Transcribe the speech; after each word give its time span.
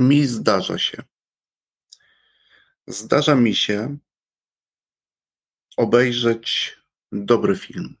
Mi 0.00 0.26
zdarza 0.26 0.78
się. 0.78 1.02
Zdarza 2.86 3.34
mi 3.34 3.54
się 3.54 3.98
obejrzeć 5.76 6.76
dobry 7.12 7.56
film. 7.56 7.96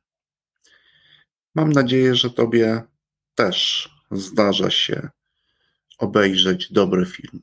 Mam 1.54 1.72
nadzieję, 1.72 2.14
że 2.14 2.30
Tobie 2.30 2.82
też 3.34 3.88
zdarza 4.10 4.70
się 4.70 5.08
obejrzeć 5.98 6.72
dobry 6.72 7.06
film. 7.06 7.42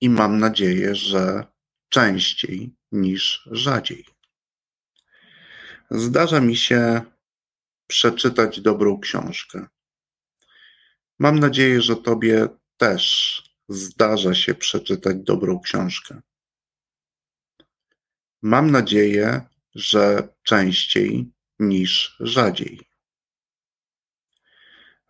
I 0.00 0.10
mam 0.10 0.38
nadzieję, 0.38 0.94
że 0.94 1.46
częściej 1.88 2.74
niż 2.92 3.48
rzadziej. 3.52 4.04
Zdarza 5.90 6.40
mi 6.40 6.56
się 6.56 7.02
przeczytać 7.86 8.60
dobrą 8.60 9.00
książkę. 9.00 9.66
Mam 11.18 11.38
nadzieję, 11.38 11.82
że 11.82 11.96
Tobie 11.96 12.48
też 12.82 13.42
zdarza 13.68 14.34
się 14.34 14.54
przeczytać 14.54 15.16
dobrą 15.16 15.60
książkę. 15.60 16.20
Mam 18.42 18.70
nadzieję, 18.70 19.40
że 19.74 20.28
częściej 20.42 21.32
niż 21.58 22.16
rzadziej. 22.20 22.80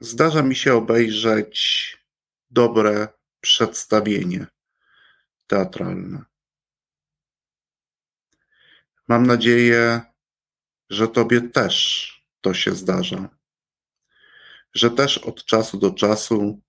Zdarza 0.00 0.42
mi 0.42 0.56
się 0.56 0.74
obejrzeć 0.74 1.56
dobre 2.50 3.08
przedstawienie 3.40 4.46
teatralne. 5.46 6.24
Mam 9.08 9.26
nadzieję, 9.26 10.00
że 10.90 11.08
Tobie 11.08 11.40
też 11.40 12.06
to 12.40 12.54
się 12.54 12.72
zdarza, 12.72 13.28
że 14.74 14.90
też 14.90 15.18
od 15.18 15.44
czasu 15.44 15.78
do 15.78 15.90
czasu 15.90 16.62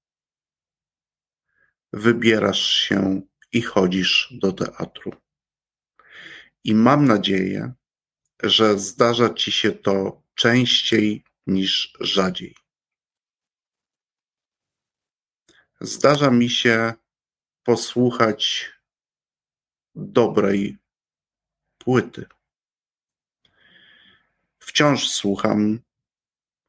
wybierasz 1.93 2.71
się 2.71 3.21
i 3.51 3.61
chodzisz 3.61 4.33
do 4.41 4.51
teatru. 4.51 5.11
I 6.63 6.75
mam 6.75 7.05
nadzieję, 7.05 7.73
że 8.43 8.79
zdarza 8.79 9.33
ci 9.33 9.51
się 9.51 9.71
to 9.71 10.21
częściej 10.35 11.23
niż 11.47 11.93
rzadziej. 11.99 12.55
Zdarza 15.81 16.31
mi 16.31 16.49
się 16.49 16.93
posłuchać 17.63 18.71
dobrej 19.95 20.77
płyty. 21.77 22.25
Wciąż 24.59 25.09
słucham 25.09 25.79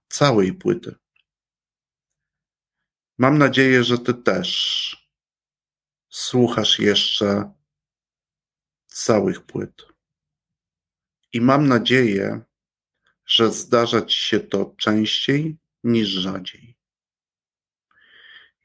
całej 0.08 0.52
płyty. 0.52 0.94
Mam 3.18 3.38
nadzieję, 3.38 3.84
że 3.84 3.98
Ty 3.98 4.14
też 4.14 5.03
słuchasz 6.14 6.78
jeszcze 6.78 7.52
całych 8.86 9.40
płyt. 9.40 9.86
I 11.32 11.40
mam 11.40 11.68
nadzieję, 11.68 12.40
że 13.26 13.52
zdarza 13.52 14.02
Ci 14.02 14.18
się 14.18 14.40
to 14.40 14.74
częściej 14.76 15.56
niż 15.84 16.08
rzadziej. 16.08 16.76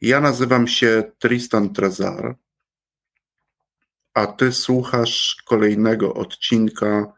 Ja 0.01 0.21
nazywam 0.21 0.67
się 0.67 1.11
Tristan 1.19 1.73
Trezar, 1.73 2.35
a 4.13 4.27
Ty 4.27 4.51
słuchasz 4.51 5.43
kolejnego 5.45 6.13
odcinka 6.13 7.13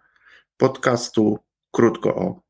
podcastu 0.58 1.40
Krótko 1.72 2.16
o. 2.16 2.42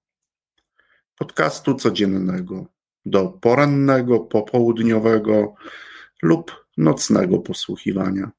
Podcastu 1.16 1.76
codziennego, 1.76 2.66
do 3.06 3.28
porannego, 3.30 4.20
popołudniowego 4.20 5.56
lub 6.22 6.61
nocnego 6.78 7.40
posłuchiwania. 7.40 8.32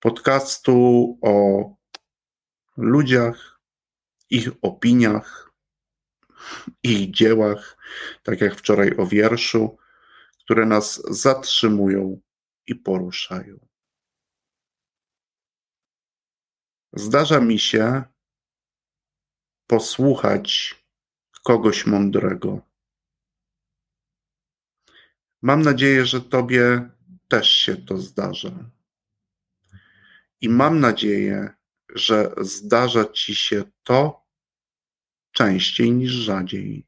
Podcastu 0.00 1.18
o 1.22 1.64
ludziach, 2.76 3.60
ich 4.30 4.48
opiniach, 4.62 5.52
ich 6.82 7.10
dziełach, 7.10 7.78
tak 8.22 8.40
jak 8.40 8.54
wczoraj 8.54 8.96
o 8.96 9.06
wierszu, 9.06 9.78
które 10.38 10.66
nas 10.66 11.02
zatrzymują 11.10 12.20
i 12.66 12.74
poruszają. 12.74 13.66
Zdarza 16.92 17.40
mi 17.40 17.58
się 17.58 18.02
posłuchać 19.66 20.74
kogoś 21.44 21.86
mądrego. 21.86 22.60
Mam 25.42 25.62
nadzieję, 25.62 26.06
że 26.06 26.20
Tobie 26.20 26.90
też 27.28 27.50
się 27.50 27.76
to 27.76 27.98
zdarza. 27.98 28.70
I 30.40 30.48
mam 30.48 30.80
nadzieję, 30.80 31.50
że 31.94 32.34
zdarza 32.40 33.04
Ci 33.04 33.34
się 33.34 33.64
to 33.82 34.26
częściej 35.32 35.92
niż 35.92 36.12
rzadziej. 36.12 36.86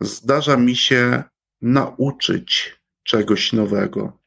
Zdarza 0.00 0.56
mi 0.56 0.76
się 0.76 1.22
nauczyć 1.62 2.80
czegoś 3.02 3.52
nowego. 3.52 4.18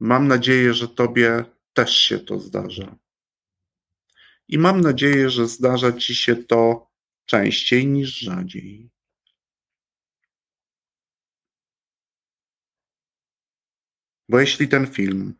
Mam 0.00 0.28
nadzieję, 0.28 0.74
że 0.74 0.88
Tobie 0.88 1.44
też 1.72 1.96
się 1.96 2.18
to 2.18 2.40
zdarza. 2.40 2.96
I 4.48 4.58
mam 4.58 4.80
nadzieję, 4.80 5.30
że 5.30 5.48
zdarza 5.48 5.92
Ci 5.92 6.14
się 6.14 6.36
to 6.36 6.90
częściej 7.24 7.86
niż 7.86 8.18
rzadziej. 8.18 8.89
Bo 14.30 14.40
jeśli 14.40 14.68
ten 14.68 14.86
film, 14.86 15.34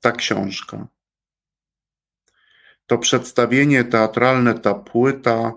ta 0.00 0.12
książka, 0.12 0.88
to 2.86 2.98
przedstawienie 2.98 3.84
teatralne, 3.84 4.60
ta 4.60 4.74
płyta, 4.74 5.52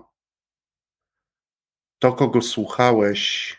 to 1.98 2.12
kogo 2.12 2.42
słuchałeś 2.42 3.56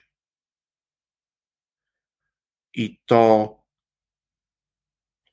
i 2.74 3.02
to, 3.06 3.56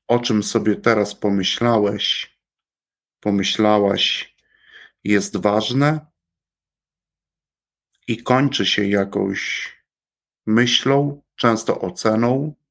o 0.07 0.19
czym 0.19 0.43
sobie 0.43 0.75
teraz 0.75 1.15
pomyślałeś, 1.15 2.37
pomyślałaś, 3.19 4.35
jest 5.03 5.37
ważne 5.37 6.05
i 8.07 8.23
kończy 8.23 8.65
się 8.65 8.87
jakąś 8.87 9.71
myślą, 10.45 11.23
często 11.35 11.81
oceną, 11.81 12.64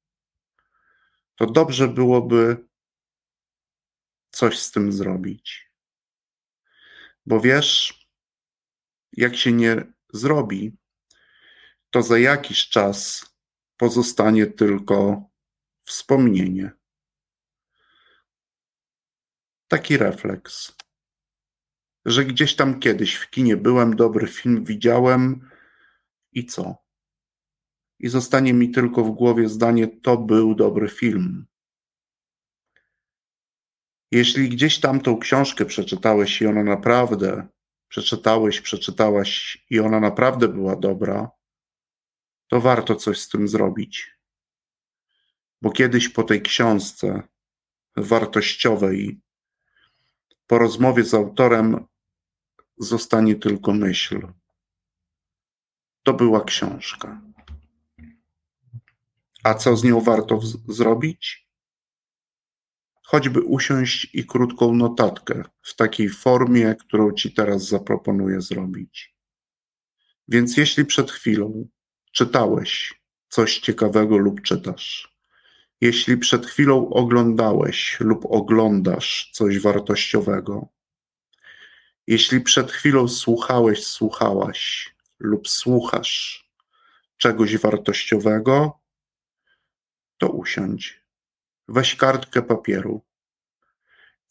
to 1.36 1.46
dobrze 1.46 1.88
byłoby 1.88 2.68
coś 4.30 4.58
z 4.58 4.70
tym 4.70 4.92
zrobić. 4.92 5.70
Bo 7.26 7.40
wiesz, 7.40 8.04
jak 9.12 9.36
się 9.36 9.52
nie 9.52 9.92
zrobi, 10.12 10.76
to 11.90 12.02
za 12.02 12.18
jakiś 12.18 12.68
czas 12.68 13.26
pozostanie 13.76 14.46
tylko 14.46 15.30
wspomnienie. 15.82 16.70
Taki 19.68 19.96
refleks, 19.96 20.72
że 22.04 22.24
gdzieś 22.24 22.56
tam 22.56 22.80
kiedyś 22.80 23.14
w 23.14 23.30
kinie 23.30 23.56
byłem, 23.56 23.96
dobry 23.96 24.26
film 24.26 24.64
widziałem 24.64 25.50
i 26.32 26.46
co? 26.46 26.83
I 28.04 28.08
zostanie 28.08 28.54
mi 28.54 28.70
tylko 28.70 29.04
w 29.04 29.10
głowie 29.10 29.48
zdanie: 29.48 29.88
To 29.88 30.16
był 30.16 30.54
dobry 30.54 30.88
film. 30.88 31.46
Jeśli 34.10 34.48
gdzieś 34.48 34.80
tam 34.80 35.00
tą 35.00 35.18
książkę 35.18 35.64
przeczytałeś 35.64 36.42
i 36.42 36.46
ona 36.46 36.64
naprawdę, 36.64 37.48
przeczytałeś, 37.88 38.60
przeczytałaś 38.60 39.64
i 39.70 39.80
ona 39.80 40.00
naprawdę 40.00 40.48
była 40.48 40.76
dobra, 40.76 41.30
to 42.48 42.60
warto 42.60 42.94
coś 42.94 43.20
z 43.20 43.28
tym 43.28 43.48
zrobić. 43.48 44.18
Bo 45.62 45.70
kiedyś 45.70 46.08
po 46.08 46.22
tej 46.22 46.42
książce 46.42 47.22
wartościowej, 47.96 49.20
po 50.46 50.58
rozmowie 50.58 51.04
z 51.04 51.14
autorem, 51.14 51.86
zostanie 52.78 53.34
tylko 53.34 53.72
myśl. 53.72 54.28
To 56.02 56.14
była 56.14 56.44
książka. 56.44 57.33
A 59.44 59.54
co 59.54 59.76
z 59.76 59.84
nią 59.84 60.00
warto 60.00 60.40
zrobić? 60.68 61.48
Choćby 63.02 63.40
usiąść 63.42 64.14
i 64.14 64.26
krótką 64.26 64.74
notatkę 64.74 65.44
w 65.62 65.76
takiej 65.76 66.08
formie, 66.08 66.74
którą 66.74 67.12
Ci 67.12 67.34
teraz 67.34 67.68
zaproponuję 67.68 68.40
zrobić. 68.40 69.14
Więc 70.28 70.56
jeśli 70.56 70.84
przed 70.84 71.10
chwilą 71.10 71.68
czytałeś 72.12 73.00
coś 73.28 73.58
ciekawego 73.58 74.16
lub 74.16 74.42
czytasz, 74.42 75.16
jeśli 75.80 76.16
przed 76.16 76.46
chwilą 76.46 76.88
oglądałeś 76.88 77.96
lub 78.00 78.26
oglądasz 78.26 79.30
coś 79.32 79.58
wartościowego, 79.58 80.68
jeśli 82.06 82.40
przed 82.40 82.72
chwilą 82.72 83.08
słuchałeś, 83.08 83.86
słuchałaś 83.86 84.94
lub 85.18 85.48
słuchasz 85.48 86.44
czegoś 87.16 87.56
wartościowego, 87.56 88.83
to 90.18 90.28
usiądź. 90.28 91.04
Weź 91.68 91.96
kartkę 91.96 92.42
papieru 92.42 93.00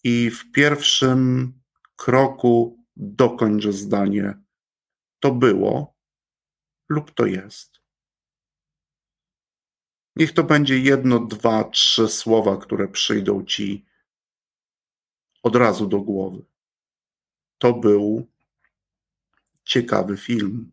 i 0.04 0.30
w 0.30 0.52
pierwszym 0.52 1.54
kroku 1.96 2.80
dokończ 2.96 3.68
zdanie. 3.68 4.34
To 5.20 5.32
było 5.32 5.96
lub 6.90 7.12
to 7.12 7.26
jest. 7.26 7.80
Niech 10.16 10.34
to 10.34 10.44
będzie 10.44 10.80
jedno, 10.80 11.20
dwa, 11.20 11.64
trzy 11.64 12.08
słowa, 12.08 12.58
które 12.58 12.88
przyjdą 12.88 13.46
ci 13.46 13.86
od 15.44 15.56
razu 15.56 15.88
do 15.88 16.00
głowy. 16.00 16.46
To 17.58 17.74
był 17.74 18.28
ciekawy 19.64 20.18
film. 20.18 20.72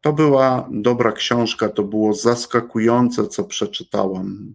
To 0.00 0.12
była 0.12 0.68
dobra 0.72 1.12
książka, 1.12 1.68
to 1.68 1.82
było 1.82 2.14
zaskakujące, 2.14 3.28
co 3.28 3.44
przeczytałam. 3.44 4.54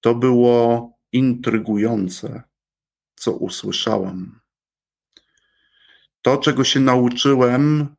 To 0.00 0.14
było 0.14 0.90
intrygujące, 1.12 2.42
co 3.14 3.32
usłyszałam. 3.32 4.40
To, 6.22 6.36
czego 6.36 6.64
się 6.64 6.80
nauczyłem, 6.80 7.96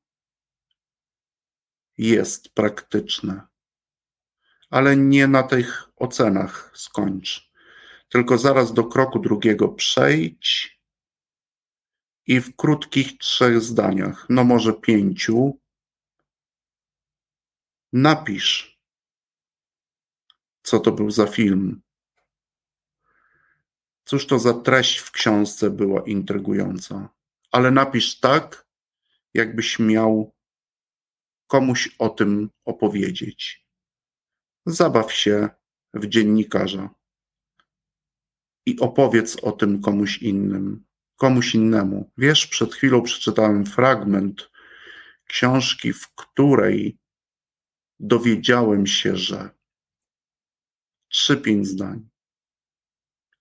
jest 1.97 2.49
praktyczne, 2.49 3.41
ale 4.69 4.97
nie 4.97 5.27
na 5.27 5.43
tych 5.43 5.89
ocenach 5.95 6.71
skończ. 6.75 7.51
Tylko 8.09 8.37
zaraz 8.37 8.73
do 8.73 8.83
kroku 8.83 9.19
drugiego 9.19 9.67
przejdź 9.67 10.76
i 12.27 12.41
w 12.41 12.56
krótkich 12.56 13.18
trzech 13.18 13.62
zdaniach, 13.62 14.25
no 14.29 14.44
może 14.44 14.74
pięciu, 14.74 15.59
napisz, 17.94 18.79
co 20.63 20.79
to 20.79 20.91
był 20.91 21.12
za 21.12 21.27
film. 21.27 21.81
Cóż 24.06 24.27
to 24.27 24.39
za 24.39 24.53
treść 24.53 24.97
w 24.97 25.12
książce 25.12 25.69
była 25.69 26.01
intrygująca. 26.01 27.09
Ale 27.51 27.71
napisz 27.71 28.19
tak, 28.19 28.68
jakbyś 29.33 29.79
miał 29.79 30.35
komuś 31.47 31.95
o 32.00 32.09
tym 32.09 32.50
opowiedzieć. 32.65 33.68
Zabaw 34.65 35.13
się 35.13 35.50
w 35.94 36.07
dziennikarza 36.07 36.89
i 38.65 38.79
opowiedz 38.79 39.35
o 39.35 39.51
tym 39.51 39.81
komuś 39.81 40.18
innym, 40.18 40.87
komuś 41.17 41.55
innemu. 41.55 42.11
Wiesz, 42.17 42.47
przed 42.47 42.73
chwilą 42.73 43.01
przeczytałem 43.01 43.65
fragment 43.65 44.49
książki, 45.25 45.93
w 45.93 46.15
której 46.15 46.97
dowiedziałem 47.99 48.87
się, 48.87 49.17
że 49.17 49.49
trzy, 51.09 51.37
pięć 51.37 51.67
zdań. 51.67 52.09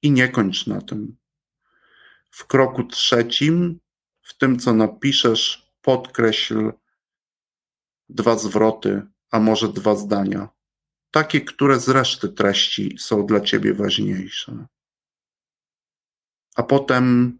I 0.02 0.10
nie 0.10 0.28
kończ 0.28 0.66
na 0.66 0.80
tym. 0.80 1.16
W 2.30 2.46
kroku 2.46 2.84
trzecim, 2.84 3.80
w 4.22 4.36
tym 4.36 4.58
co 4.58 4.74
napiszesz, 4.74 5.72
podkreśl 5.82 6.72
dwa 8.08 8.36
zwroty, 8.36 9.02
a 9.30 9.40
może 9.40 9.68
dwa 9.68 9.96
zdania. 9.96 10.48
Takie, 11.10 11.40
które 11.40 11.80
z 11.80 11.88
reszty 11.88 12.28
treści 12.28 12.98
są 12.98 13.26
dla 13.26 13.40
ciebie 13.40 13.74
ważniejsze. 13.74 14.66
A 16.56 16.62
potem 16.62 17.38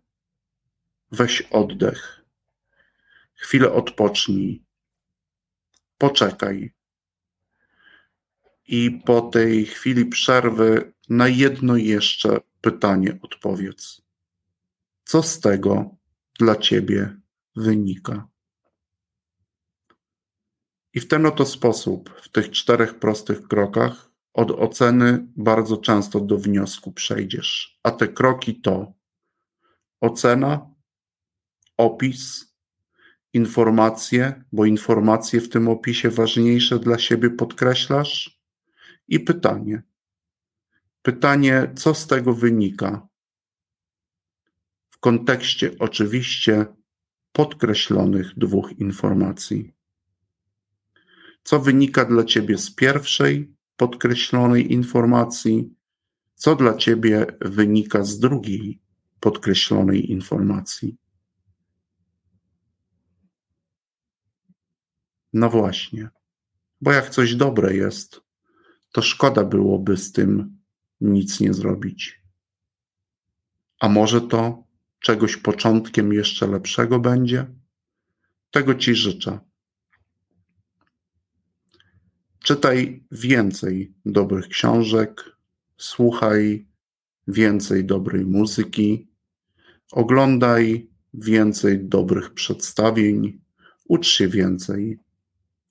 weź 1.13 1.43
oddech. 1.43 2.25
Chwilę 3.35 3.73
odpocznij. 3.73 4.65
Poczekaj. 5.99 6.75
I 8.69 8.91
po 8.91 9.21
tej 9.21 9.67
chwili 9.67 10.07
przerwy 10.07 10.93
na 11.09 11.29
jedno 11.29 11.77
jeszcze 11.77 12.41
pytanie 12.61 13.19
odpowiedz. 13.23 14.03
Co 15.05 15.23
z 15.23 15.41
tego 15.41 15.97
dla 16.39 16.57
ciebie 16.57 17.17
wynika? 17.57 18.29
I 20.95 21.01
w 21.01 21.09
ten 21.09 21.27
oto 21.27 21.47
sposób, 21.47 22.21
w 22.23 22.29
tych 22.29 22.51
czterech 22.51 22.99
prostych 22.99 23.49
krokach, 23.49 24.11
od 24.33 24.51
oceny 24.51 25.27
bardzo 25.37 25.77
często 25.77 26.21
do 26.21 26.39
wniosku 26.39 26.93
przejdziesz. 26.93 27.79
A 27.83 27.91
te 27.91 28.09
kroki 28.09 28.61
to 28.61 28.93
ocena, 30.01 30.71
opis, 31.77 32.55
informacje, 33.33 34.45
bo 34.53 34.65
informacje 34.65 35.41
w 35.41 35.49
tym 35.49 35.69
opisie 35.69 36.11
ważniejsze 36.11 36.79
dla 36.79 36.99
siebie 36.99 37.31
podkreślasz, 37.31 38.41
i 39.09 39.21
pytanie. 39.21 39.83
Pytanie, 41.03 41.73
co 41.77 41.95
z 41.95 42.07
tego 42.07 42.35
wynika? 42.35 43.09
W 44.91 44.99
kontekście 44.99 45.71
oczywiście 45.79 46.67
podkreślonych 47.33 48.39
dwóch 48.39 48.73
informacji 48.79 49.77
co 51.47 51.61
wynika 51.61 52.05
dla 52.05 52.25
ciebie 52.25 52.59
z 52.59 52.75
pierwszej 52.75 53.55
podkreślonej 53.77 54.73
informacji, 54.73 55.75
co 56.35 56.57
dla 56.57 56.75
ciebie 56.75 57.27
wynika 57.41 58.05
z 58.05 58.19
drugiej 58.19 58.81
podkreślonej 59.21 60.11
informacji. 60.11 60.97
No 65.37 65.51
właśnie, 65.51 66.09
bo 66.81 66.93
jak 66.93 67.11
coś 67.11 67.35
dobre 67.35 67.77
jest, 67.77 68.21
to 68.93 69.03
szkoda 69.03 69.45
byłoby 69.45 69.97
z 69.97 70.13
tym 70.13 70.59
nic 71.01 71.41
nie 71.41 71.55
zrobić. 71.55 72.23
A 73.81 73.89
może 73.89 74.21
to 74.21 74.65
czegoś 75.01 75.37
początkiem 75.37 76.13
jeszcze 76.13 76.47
lepszego 76.47 77.01
będzie? 77.01 77.47
Tego 78.51 78.75
Ci 78.75 78.95
życzę. 78.95 79.39
Czytaj 82.39 83.05
więcej 83.13 83.95
dobrych 84.05 84.49
książek, 84.49 85.37
słuchaj 85.77 86.67
więcej 87.29 87.85
dobrej 87.85 88.27
muzyki, 88.27 89.09
oglądaj 89.93 90.91
więcej 91.15 91.85
dobrych 91.85 92.35
przedstawień, 92.35 93.41
ucz 93.89 94.07
się 94.07 94.29
więcej, 94.29 95.06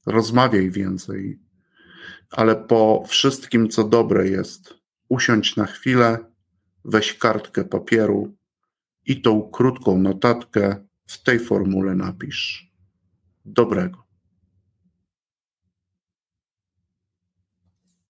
rozmawiaj 0.06 0.72
więcej, 0.72 1.40
ale 2.32 2.56
po 2.56 3.04
wszystkim, 3.08 3.70
co 3.70 3.84
dobre 3.84 4.30
jest, 4.30 4.74
usiądź 5.10 5.56
na 5.56 5.66
chwilę, 5.66 6.18
weź 6.86 7.14
kartkę 7.14 7.66
papieru 7.66 8.36
i 9.06 9.22
tą 9.22 9.50
krótką 9.50 9.98
notatkę 9.98 10.86
w 11.08 11.24
tej 11.24 11.40
formule 11.40 11.96
napisz. 11.96 12.72
Dobrego. 13.46 14.05